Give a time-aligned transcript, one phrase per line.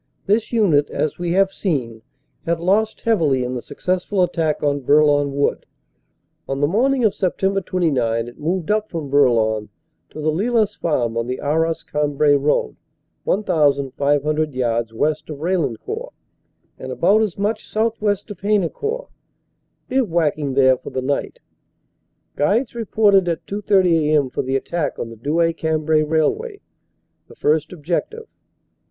[0.25, 2.01] This unit, as we have seen,
[2.47, 5.67] had lost heavily in the successful attack on Bourlon Wood.
[6.49, 7.63] On the morning of Sept.
[7.63, 9.69] 29 it moved up from Bourlon
[10.09, 12.77] to the Lillas farm on the Arras Cambrai road
[13.25, 16.13] 1,500 yards west of Raillencourt
[16.79, 19.07] and about as much southwest of Haynecourt,
[19.87, 21.41] bivouacking there for the night.
[22.35, 24.29] Guides reported at 2.30 a.m.
[24.31, 26.59] for the attack on the Douai Cambrai railway,
[27.27, 28.25] the first objec tive.